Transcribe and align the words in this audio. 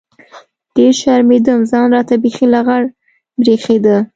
ډېر 0.75 0.93
شرمېدم 1.01 1.59
ځان 1.71 1.87
راته 1.95 2.13
بيخي 2.23 2.47
لغړ 2.53 2.81
بريښېده. 3.39 3.97